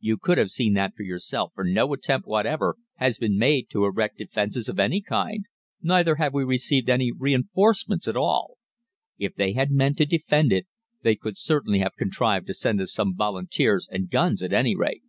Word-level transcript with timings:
You 0.00 0.16
could 0.16 0.36
have 0.36 0.50
seen 0.50 0.72
that 0.74 0.94
for 0.96 1.04
yourself, 1.04 1.52
for 1.54 1.62
no 1.62 1.92
attempt 1.92 2.26
whatever 2.26 2.74
has 2.96 3.18
been 3.18 3.38
made 3.38 3.70
to 3.70 3.84
erect 3.84 4.18
defences 4.18 4.68
of 4.68 4.80
any 4.80 5.00
kind, 5.00 5.44
neither 5.80 6.16
have 6.16 6.34
we 6.34 6.42
received 6.42 6.90
any 6.90 7.12
reinforcements 7.12 8.08
at 8.08 8.16
all. 8.16 8.58
If 9.16 9.36
they 9.36 9.52
had 9.52 9.70
meant 9.70 9.98
to 9.98 10.06
defend 10.06 10.50
it 10.52 10.66
they 11.02 11.14
could 11.14 11.38
certainly 11.38 11.78
have 11.78 11.94
contrived 11.96 12.48
to 12.48 12.52
send 12.54 12.80
us 12.80 12.92
some 12.92 13.14
Volunteers 13.14 13.86
and 13.88 14.10
guns 14.10 14.42
at 14.42 14.52
any 14.52 14.74
rate. 14.74 15.02